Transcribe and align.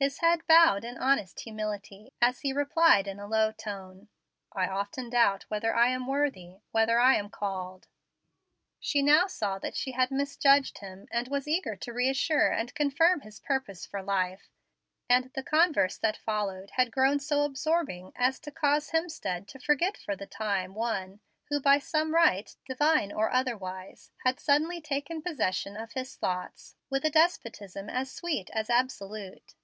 His 0.00 0.18
head 0.18 0.46
bowed 0.46 0.84
in 0.84 0.98
honest 0.98 1.40
humility, 1.40 2.12
as 2.20 2.40
he 2.40 2.52
replied, 2.52 3.08
in 3.08 3.18
a 3.18 3.26
low 3.26 3.52
tone, 3.52 4.08
"I 4.52 4.66
often 4.66 5.08
doubt 5.08 5.44
whether 5.44 5.74
I 5.74 5.88
am 5.88 6.06
worthy, 6.06 6.58
whether 6.72 7.00
I 7.00 7.14
am 7.14 7.30
called." 7.30 7.88
She 8.78 9.00
now 9.00 9.26
saw 9.28 9.58
that 9.60 9.74
she 9.78 9.92
had 9.92 10.10
misjudged 10.10 10.76
him, 10.80 11.08
and 11.10 11.28
was 11.28 11.48
eager 11.48 11.74
to 11.76 11.92
reassure 11.94 12.52
and 12.52 12.74
confirm 12.74 13.20
his 13.22 13.40
purpose 13.40 13.86
for 13.86 14.02
life; 14.02 14.50
and 15.08 15.30
the 15.32 15.42
converse 15.42 15.96
that 15.96 16.18
followed 16.18 16.72
had 16.72 16.92
grown 16.92 17.18
so 17.18 17.40
absorbing 17.40 18.12
as 18.14 18.38
to 18.40 18.50
cause 18.50 18.90
Hemstead 18.90 19.48
to 19.48 19.58
forget 19.58 19.96
for 19.96 20.14
the 20.14 20.26
time 20.26 20.74
one, 20.74 21.20
who 21.48 21.62
by 21.62 21.78
some 21.78 22.14
right, 22.14 22.54
divine 22.66 23.10
or 23.10 23.32
otherwise, 23.32 24.10
had 24.26 24.38
suddenly 24.38 24.82
taken 24.82 25.22
possession 25.22 25.78
of 25.78 25.92
his 25.92 26.14
thoughts 26.14 26.76
with 26.90 27.06
a 27.06 27.10
despotism 27.10 27.88
as 27.88 28.12
sweet 28.12 28.50
as 28.52 28.68
absolute. 28.68 29.54